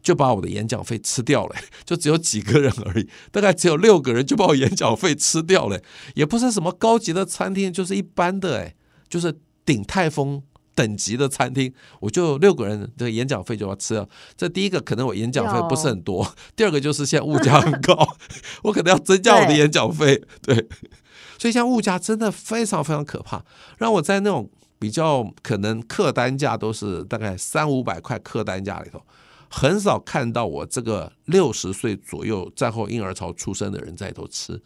[0.00, 5.82] 就把我的演讲费吃掉了， 就只有几个人而已，大概只有六个人就把我演讲费吃掉了，
[6.14, 8.76] 也不是什么高级的餐厅，就是一般的，哎，
[9.08, 10.44] 就是鼎泰丰
[10.78, 14.08] 等级的餐厅，我就六个人的演讲费就要吃了。
[14.36, 18.16] 这第一个可能我演讲费不是很多， 第二个就是现在物价很高，
[18.62, 20.22] 我可能要增加我的演讲费。
[20.40, 20.54] 对，
[21.36, 23.44] 所以现在物价真的非常非常可怕，
[23.78, 29.02] 让我在那种比较可能客单价都是大概三五百块客单价里头，
[29.50, 34.62] 很少看到我这个六十岁左右战后婴儿潮出生的人在里头吃，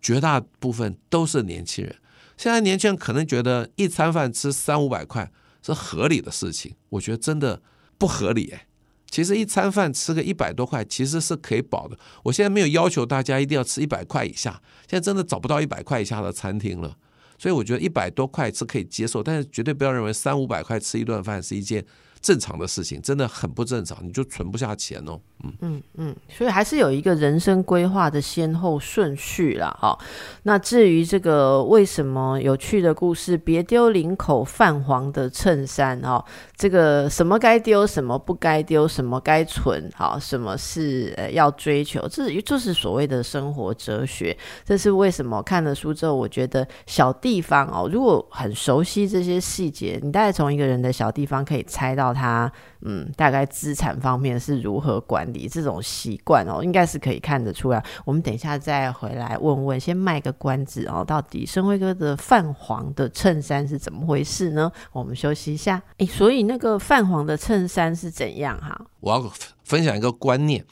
[0.00, 1.96] 绝大部分都是年轻人。
[2.36, 5.32] 现在年轻人可能觉得一餐饭吃三五百块。
[5.66, 7.62] 是合理的事情，我觉得真的
[7.98, 8.66] 不合理哎。
[9.08, 11.98] 其实一餐饭吃个一百多块，其实是可以饱的。
[12.24, 16.96] 我现在没有要求大家一定要吃一百块以下，现在真的找不到一百块以下的餐厅了。
[17.38, 21.84] 所以我觉得一百多块是可以接受，但是绝对不要认为三五百块吃一顿饭是一件。
[22.20, 25.20] 正常的事情真的很不正常，你就存不下钱哦。
[25.44, 29.76] 嗯嗯嗯，所以还是有一个人生规划的先后顺序啦。
[29.78, 29.96] 哈。
[30.44, 36.24] 那至于这个为什么有趣的故事，别丢领口泛黄的衬衫哦。
[36.56, 44.36] 这个什么该丢，什么不该丢，什么该存，好，什么是呃要追求，这就是所谓的生活哲学。
[44.64, 52.15] 这是为什么看了书之后，我觉得小地方哦，如果很熟悉这些细节，你大概从一个人的小地方可以猜到。
[52.16, 52.50] 他
[52.80, 57.84] 嗯，大概资产方面是如何管理这种习惯哦，应该是可以看得出来。
[58.06, 61.04] 我们等一下再回来问问，先卖个关子哦。
[61.06, 64.72] 到底生辉哥的泛黄的衬衫是怎么回事呢？
[64.92, 65.82] 我们休息一下。
[65.98, 68.80] 诶，所以那个泛黄的衬衫是怎样哈？
[69.00, 69.32] 我要
[69.64, 70.64] 分享一个观念，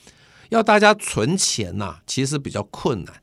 [0.49, 3.15] 要大家存钱呐，其实比较困难；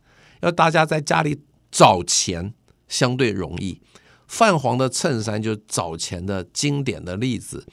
[0.41, 2.53] 要大家在家里找钱，
[2.87, 3.81] 相对容易。
[4.31, 7.65] 泛黄的衬衫就是早前的经典的例子。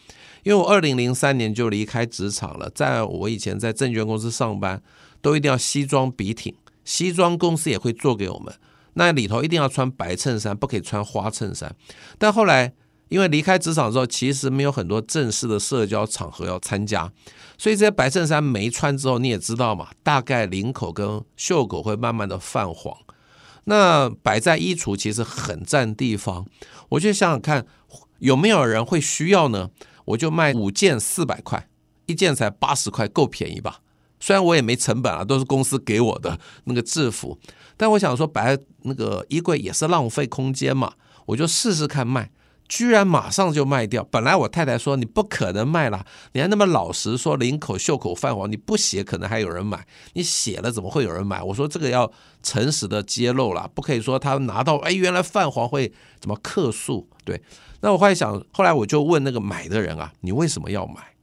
[0.43, 4.83] 因为我二零零三年就离开职场了，在我以前在证券公司上班，
[5.23, 6.53] 都一定要西装笔挺，
[6.85, 8.53] 西装公司也会做给我们，
[8.95, 11.73] 那里头一定要穿白衬衫，不可以穿花衬衫。
[12.19, 12.73] 但后来
[13.09, 17.13] 因为离开职场之后，其实没有很多正式的社交场合要参加，
[17.57, 22.97] 所以这些白衬衫没穿之后，你也知道嘛，大概领口跟袖口会慢慢的泛黄。
[23.71, 26.47] 那摆在衣橱其实很占地方，
[26.89, 27.67] 我就想想看，
[28.19, 29.69] 有没有人会需要呢？
[30.07, 31.69] 我就卖五件四百块，
[32.07, 33.81] 一件才八十块，够便宜吧？
[34.19, 37.39] 虽然我也没成本啊，都是公司给我的 那个制服，
[37.77, 40.95] 但我想说摆那个衣柜也是浪费空间嘛，
[41.27, 42.31] 我就试试看卖，
[42.69, 44.05] 居然马上就卖掉。
[44.05, 51.43] 本来我太太说你不可能卖了，你还那么老实说领口袖口泛黄，你不写可能还有人买，你写了怎么会有人买？
[51.43, 57.09] 我说这个要诚实的揭露了，不可以说他拿到哎原来泛黄会怎么克数？
[57.25, 57.43] 对。
[57.81, 61.15] 那我后来想，后来我就问那个买的人啊，你为什么要买？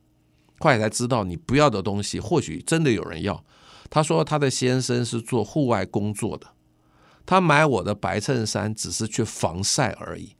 [0.59, 3.43] 后来才知道，你不要的东西或许真的有人要。
[3.89, 6.47] 他说他的先生是做户外工作的，
[7.25, 10.34] 他买我的白衬衫只是去防晒而已，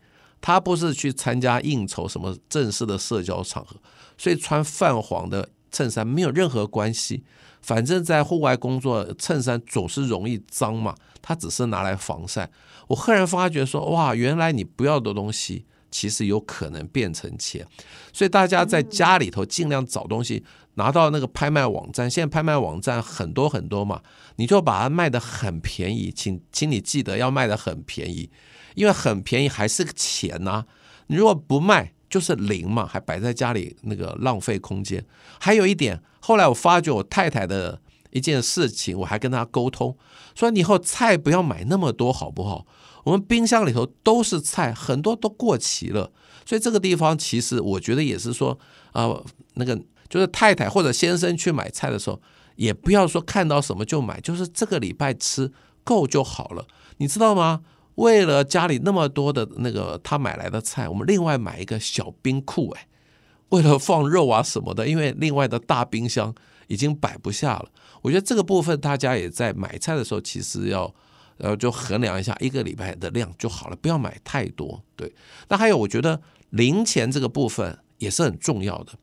[0.45, 3.75] 他不是去参加应酬什么正式的社交场合，
[4.15, 7.23] 所以穿泛黄的衬衫没有任何关系。
[7.63, 12.47] 反正在户外工作，衬衫总是容易脏嘛，他只是拿来防晒。
[12.85, 15.65] 我赫然发觉说，哇，原来你不要的东西。
[15.91, 17.65] 其实有可能变成钱，
[18.11, 22.11] 所以大家在家里头尽量找东西，拿到那个拍卖网站。
[22.11, 24.01] 现在拍卖网站很多很多嘛，
[24.35, 28.29] 你就把它卖的很便宜，请请你记得要卖的很便宜，
[28.75, 30.65] 因为很便宜还是个钱呐。
[31.07, 35.03] 你如果不卖，就是零嘛，还摆在家里那个浪费空间。
[35.39, 37.79] 还有一点，后来我发觉我太太的
[38.11, 39.97] 一件事情，我还跟她沟通，
[40.33, 42.65] 说你以后菜不要买那么多，好不好？
[43.03, 46.11] 我们冰箱里头都是菜，很多都过期了，
[46.43, 48.57] 所以这个地方其实我觉得也是说，
[48.93, 49.15] 啊，
[49.53, 52.19] 那个就是太太或者先生去买菜的时候，
[52.55, 55.51] 也不要说看到什么就买，就是这个礼拜吃
[55.83, 56.65] 够就好了，
[56.97, 57.61] 你知道吗？
[57.95, 62.87] 为了家里那么多的那个他买来的菜，我们另外买一个小冰库，哎，
[63.49, 66.33] 为了放肉啊什么的，因为另外的大冰箱
[66.67, 67.69] 已经摆不下了。
[68.01, 70.93] 我觉得这个部分大家也在买菜的时候，其实要。
[71.37, 74.81] 然后就衡量一下一个礼拜的量就好了，不要买太多。
[74.95, 75.13] 对，
[75.49, 78.93] 那还有我觉得零钱这个部分也是很重要的，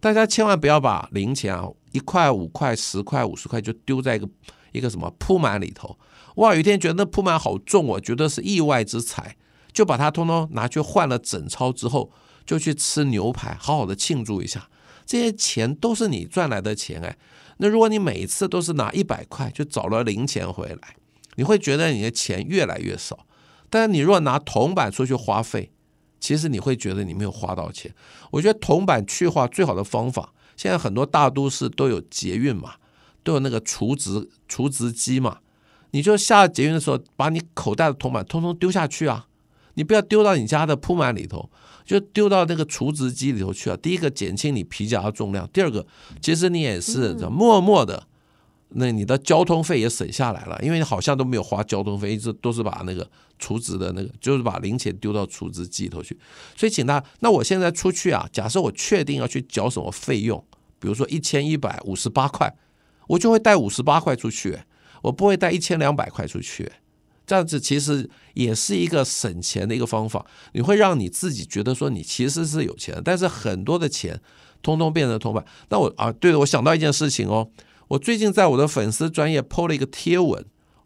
[0.00, 4.26] 大家千万不要把零钱啊一块、五块、十块、五十块就丢在一个
[4.72, 5.94] 一个什么铺满里头。
[6.36, 9.36] 哇，有一天觉得那铺满好重，我觉得是意外之财，
[9.72, 12.10] 就把它通通拿去换了整钞之后，
[12.44, 14.68] 就去吃牛排，好好的庆祝一下。
[15.06, 17.16] 这些钱都是你赚来的钱哎，
[17.58, 20.96] 那如果你每次都是拿一百块，就找了零钱回来。
[21.36, 23.26] 你会觉得你的钱越来越少，
[23.68, 25.72] 但是你若拿铜板出去花费，
[26.20, 27.94] 其实你会觉得你没有花到钱。
[28.30, 32.74] 我觉得铜板去化最好的方法，现在很多大都市都有捷运嘛，
[33.22, 35.38] 都有那个储值储值机嘛，
[35.94, 39.28] 你就下捷运的时候，把你口袋的铜板通通丢下去啊，
[39.74, 41.48] 你不要丢到你家的铺满里头，
[41.84, 43.76] 就丢到那个储值机里头去啊。
[43.80, 45.86] 第一个减轻你皮夹的重量，第二个
[46.20, 48.08] 其实你也是默默的。
[48.70, 56.18] 那你的交通费也省下来了，因为你好像都没有花交通费，一直都是把那个储值的那个，就是把零钱丢到储值机里头去。
[56.56, 60.44] 所以，请他，那我现在出去啊，假设我确定要去缴什么费用，
[60.80, 62.52] 比如说一千一百五十八块，
[63.06, 64.58] 我就会带五十八块出去，
[65.04, 66.70] 我不会带一千两百块出去。
[67.26, 74.20] 这样子其实也是一个省钱的一个方法，你会让你自己觉得说你其实是有钱，但是很多的钱
[74.62, 75.44] 通通变成铜板。
[75.70, 77.48] 那我啊，对了，我想到一件事情哦。
[77.88, 80.44] 我最近在我的粉丝专业 PO 了一个贴文，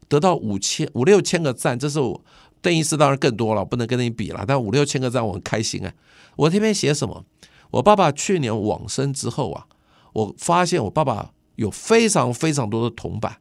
[0.09, 2.25] 得到五千五六千个赞，这是我
[2.61, 5.95] 邓医师当然更多了，不能跟你比了，但五六千个赞我很开心哎。
[6.37, 7.25] 我这边写什么？
[7.71, 9.67] 我爸爸去年往生之后啊，
[10.13, 13.39] 我发现我爸爸有非常非常多的铜板，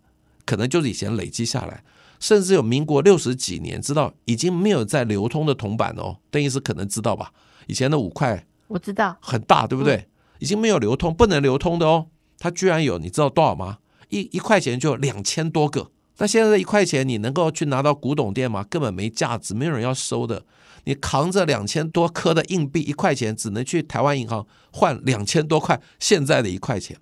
[0.47, 1.83] 可能就是以前累积下来，
[2.19, 6.17] 甚至有民国六十几年知道已经没有在流通的铜板哦。
[6.31, 7.31] 邓医师可能知道吧？
[7.67, 10.07] 以前的五块我知道很大，对不对？
[10.39, 12.07] 已经没有流通，不能流通的哦。
[12.39, 13.79] 它居然有，你知道多少吗？
[14.09, 15.91] 一一块钱就两千多个。
[16.19, 18.65] 那现在的一块钱，你能够去拿到古董店吗？
[18.69, 20.45] 根本没价值，没有人要收的。
[20.85, 26.97] 你扛着两千多颗的硬币，一块钱只能去台湾银行换两千多块现在的一块钱。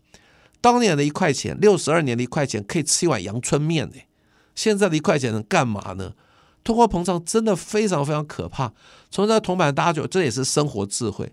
[0.66, 3.98] 当年的一块钱，六十二年的一块钱可以吃一碗阳春面呢。
[4.56, 6.14] 现在的一块钱能干嘛呢？
[6.64, 8.74] 通货膨胀真的非常非常可怕。
[9.12, 11.32] 从这铜板搭就，这也是生活智慧。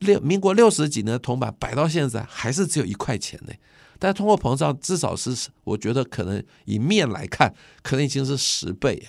[0.00, 3.54] 六民国六十几年的铜板摆到现在还是只有一块钱呢，
[4.00, 7.54] 但通货膨胀至少是我觉得可能以面来看，
[7.84, 9.00] 可能已经是十倍，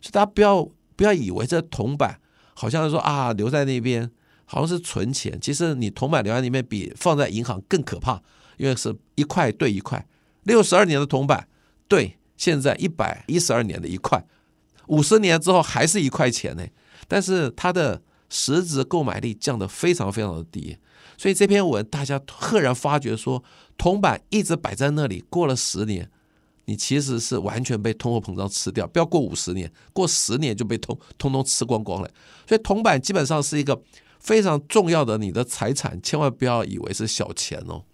[0.00, 2.18] 所以大家不要不要以为这铜板
[2.54, 4.10] 好像是说啊留在那边
[4.46, 8.22] 好像是存钱，其实你铜板留在那边比放在银行更可怕，
[8.56, 10.06] 因为是一块对一块，
[10.42, 11.48] 六十二年的铜板
[11.88, 14.24] 对现在一百一十二年的一块，
[14.86, 16.66] 五十年之后还是一块钱呢，
[17.08, 18.02] 但是它的。
[18.30, 20.76] 实质购买力降得非常非常的低，
[21.16, 23.44] 所以这篇文大家赫然发觉说，
[23.76, 26.10] 铜板一直摆在那里，过了十年，
[26.64, 28.88] 你其实是完全被通货膨胀吃掉。
[28.88, 32.10] 不要过五十年，过十年就被通通通吃光光了。
[32.48, 33.80] 所以铜板基本上是一个
[34.18, 37.84] 非常重要的你的财产，千万不要以为是小钱哦。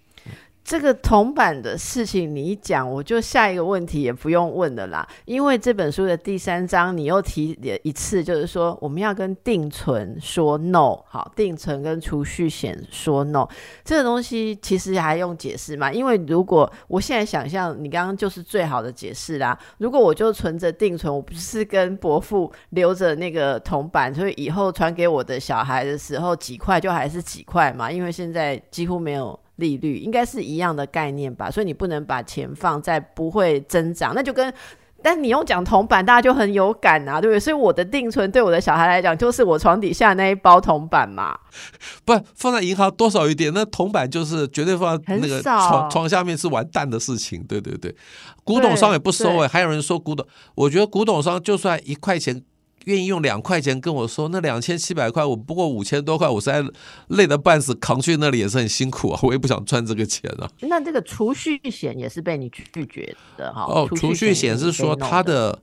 [0.62, 5.06] 这个铜板的事情你一讲，我就下一个问题也不用问了啦。
[5.24, 13.48] 因为这本书的第三章，你又提一次，就是说我们要跟定存说 no，好，定存跟储蓄险说 no。
[13.84, 15.90] 这个东西其实还用解释吗？
[15.92, 19.58] 因为如果我现在想象，你刚刚就是最好的解释啦。
[19.78, 27.90] 如果我就存着定存，我不是跟伯父留着那个铜板，所以以后传给我的小孩的时候，几块就还是几块嘛。
[27.90, 29.36] 因为现在几乎没有。
[29.60, 34.52] 利率应该是一样的概念吧，所以你不能把钱放在不会增长，那就跟，
[35.00, 37.38] 但你用讲铜板，大家就很有感啊，对不对？
[37.38, 41.38] 所以我的定存对我的小孩来讲，就是我床底下那一包铜板嘛。
[42.04, 47.44] 不放在银行多少一点，那铜板就是绝对放在那个床床下面是完蛋的事情。
[47.44, 47.94] 对对对，
[48.42, 52.42] 古董商也不收哎，还有人说古董，我觉得古董商就算一块钱。
[52.86, 56.64] 愿意用两块钱跟我说，那两千七百块，我不过五千多块，我实在
[57.08, 60.50] 累得半死，扛去那里也是很辛苦啊， 我也不想赚这个钱啊。
[60.60, 63.64] 那这个储蓄险也是被你拒绝的哈？
[63.64, 65.62] 哦，储蓄险是说它的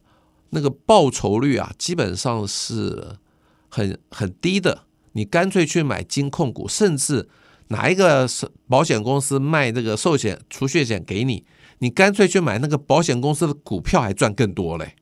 [0.52, 3.16] 那个报酬率啊，基本上是
[3.70, 4.84] 很很低的。
[5.14, 7.28] 你干脆去买金控股，甚至
[7.70, 8.28] 哪一个
[8.68, 11.44] 保险公司卖这个寿险储蓄险给你，
[11.80, 14.96] 你干脆去买那个保险公司的股票，还赚更多嘞。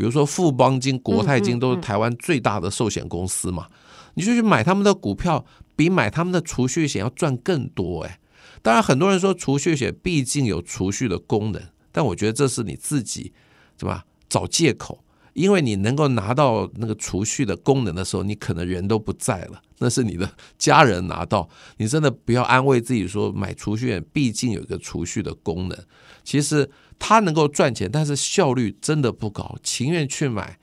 [0.00, 3.66] 比如说富邦金、国泰金都是台湾最大的寿险公司嘛，
[4.14, 5.44] 你就去买他们的股票，
[5.76, 8.18] 比买他们的储蓄险要赚更多哎。
[8.62, 13.34] 当然，很多人说储蓄险毕竟有储蓄的功能，但我觉得这是你自己
[13.78, 14.06] 是吧？
[14.26, 15.04] 找借口，
[15.34, 21.48] 因为你能够拿到那个储蓄的功能的时候，你可能人都不在了，那是你的家人拿到。
[21.76, 25.78] 你真的不要安慰自己说买储蓄险毕竟有一个储蓄的功能，
[26.24, 26.70] 其实。
[27.02, 29.56] 他能够赚钱，但是效率真的不高。
[29.62, 30.58] 情愿去买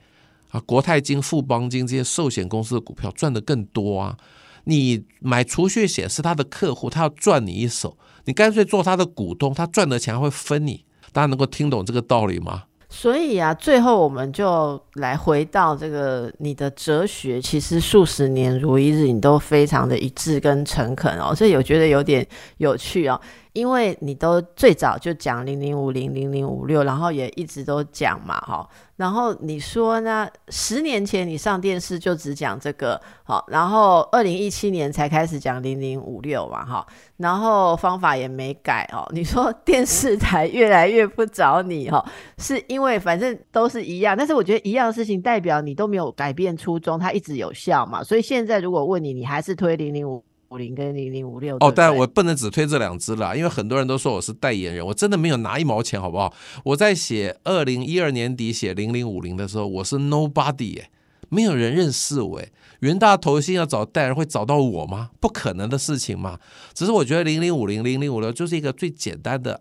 [0.50, 4.16] 啊，国泰金、富邦金这些寿险公司的股票，赚的更多啊。
[4.62, 10.84] 你买储蓄险是他的客户，他要赚你一手，你干脆做他的股东，他赚的钱会分你。
[11.12, 12.66] 大家能够听懂这个道理吗？
[12.90, 21.34] 所以啊，最后我们就来回到这个你的哲学，其实数十年如一日，你都非常的一致跟诚恳哦。
[21.36, 22.26] 这有觉得有点
[22.56, 23.20] 有趣哦。
[23.58, 28.68] 因为你都最早就讲零零五零零零五六，然后也一直都讲嘛，哈。
[28.94, 30.28] 然后你说呢？
[30.48, 36.86] 十年前你上电视就只讲这个，好，然后二零一七年才开始讲零零五六嘛，哈，
[37.16, 39.04] 然后方法也没改哦。
[39.12, 42.04] 你说电视台越来越不找你，哈，
[42.38, 48.04] 是因为反正都是一样，但是我觉得一样的事情代表你都没有改变初衷，它一直有效嘛。
[48.04, 50.24] 所以现在如果问你，你还是推零零五。
[50.50, 56.32] 五零跟零零五六哦，但我不能只推这两只了，因为很多人都说我是代言人，我真的没有拿一毛钱，好不好？
[56.64, 60.90] 我在写二零一二年底写零零五零的时候，我是 nobody 哎，
[61.28, 62.48] 没有人认识我哎，
[62.80, 65.10] 元大投信要找代言人会找到我吗？
[65.20, 66.38] 不可能的事情嘛。
[66.72, 69.60] 只是我觉得零零五零零零五六就是一个最简单的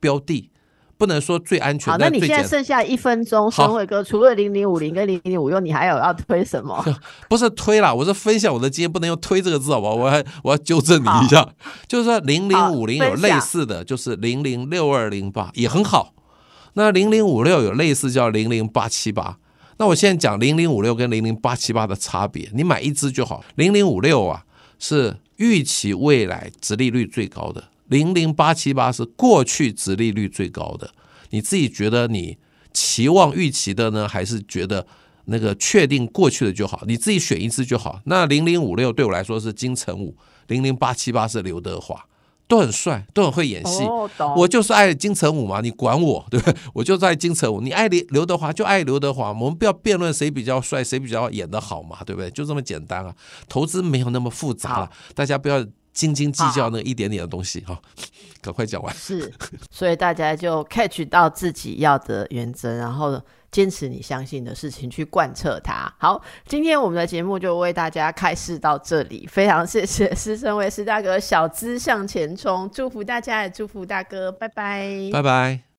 [0.00, 0.48] 标的。
[1.02, 1.92] 不能说最安全。
[1.92, 6.80] 好，那你现在剩下一分钟，申伟哥，除了零零五零跟零零五六，你还有要推什么？
[7.28, 9.96] 不是推啦，我是分享我的经验，不能用推这个字，好不好？
[9.96, 11.44] 我还我要纠正你一下，
[11.88, 16.14] 就是说零零五零有类似的就是零零六二零八也很好，
[16.74, 19.38] 那零零五六有类似叫零零八七八。
[19.78, 23.42] 那我现在讲零零五六跟零零八七八的差别，你买一只就好。
[23.56, 24.44] 零零五六啊
[24.78, 27.64] 是预期未来殖利率最高的。
[27.92, 30.90] 零零八七八是过去值利率最高的，
[31.28, 32.38] 你自己觉得你
[32.72, 34.86] 期望预期的呢，还是觉得
[35.26, 36.82] 那个确定过去的就好？
[36.86, 38.00] 你自己选一次就好。
[38.06, 40.16] 那零零五六对我来说是金城武，
[40.48, 42.06] 零零八七八是刘德华，
[42.48, 43.84] 都很帅，都很会演戏。
[44.36, 46.58] 我就是爱金城武嘛，你管我对不对？
[46.72, 52.30] 我就爱金城武，你爱刘刘德华就爱刘德华，我们不要辩论谁比较帅，谁比较演得好嘛，对不对？
[52.30, 53.14] 就这么简单啊，
[53.48, 55.62] 投资没有那么复杂了，大家不要。
[55.92, 57.80] 斤斤计较那一点点的东西哈，
[58.40, 58.94] 赶快讲完。
[58.94, 59.32] 是，
[59.70, 63.20] 所以大家就 catch 到自己要的原则，然后
[63.50, 65.92] 坚持你相信的事情去贯彻它。
[65.98, 75.62] 好，今天我们的节目就为大家开示到这里，非常谢谢师生为师大哥小资向前冲，祝福大家也祝福大哥，拜拜，拜拜。